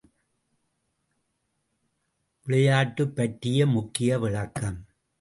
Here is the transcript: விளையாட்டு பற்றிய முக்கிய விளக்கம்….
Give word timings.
விளையாட்டு 2.45 3.07
பற்றிய 3.07 3.67
முக்கிய 3.67 4.19
விளக்கம்…. 4.19 4.85